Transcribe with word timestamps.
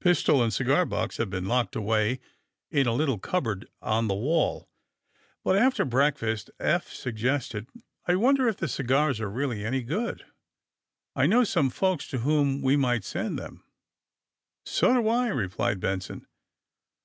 Pistol 0.00 0.42
and 0.42 0.52
cigar 0.52 0.84
box 0.84 1.18
had 1.18 1.30
been 1.30 1.44
locked 1.44 1.76
away 1.76 2.18
in 2.68 2.88
a 2.88 2.92
little 2.92 3.16
cup 3.20 3.44
board 3.44 3.68
on 3.80 4.08
the 4.08 4.14
wall. 4.16 4.68
But 5.44 5.54
after 5.54 5.84
breakfast 5.84 6.50
Eph 6.58 6.92
suggested: 6.92 7.68
'^I 8.08 8.16
wonder 8.16 8.48
if 8.48 8.56
the 8.56 8.66
cigars 8.66 9.20
are 9.20 9.30
really 9.30 9.64
any 9.64 9.84
good! 9.84 10.24
I 11.14 11.26
know 11.28 11.44
some 11.44 11.70
folks 11.70 12.08
to 12.08 12.18
whom 12.18 12.60
we 12.60 12.76
might 12.76 13.04
send 13.04 13.38
them.. 13.38 13.62
''^'So 14.66 14.94
do 15.00 15.08
I," 15.08 15.28
replied 15.28 15.78
Benson. 15.78 16.26